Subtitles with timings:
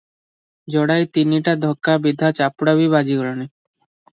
[0.75, 3.51] ଯୋଡ଼ାଏ ତିନିଟା ଧକା ବିଧା ଚାପୁଡ଼ା ବି ବାଜିଗଲାଣି।